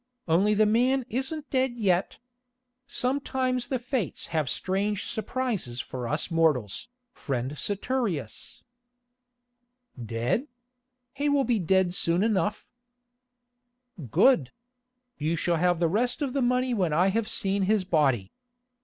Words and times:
"Only 0.27 0.55
the 0.55 0.65
man 0.65 1.05
isn't 1.11 1.51
dead 1.51 1.77
yet. 1.77 2.17
Sometimes 2.87 3.67
the 3.67 3.77
Fates 3.77 4.25
have 4.33 4.49
strange 4.49 5.05
surprises 5.05 5.79
for 5.79 6.07
us 6.07 6.31
mortals, 6.31 6.87
friend 7.13 7.51
Saturius." 7.51 8.63
"Dead? 10.03 10.47
He 11.13 11.29
will 11.29 11.43
be 11.45 11.59
dead 11.59 11.93
soon 11.93 12.23
enough." 12.23 12.65
"Good. 14.09 14.51
You 15.19 15.35
shall 15.35 15.57
have 15.57 15.79
the 15.79 15.87
rest 15.87 16.23
of 16.23 16.33
the 16.33 16.41
money 16.41 16.73
when 16.73 16.93
I 16.93 17.09
have 17.09 17.27
seen 17.27 17.61
his 17.69 17.85
body. 17.85 18.31